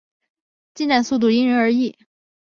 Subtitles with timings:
[0.73, 1.95] 进展速度因人而异。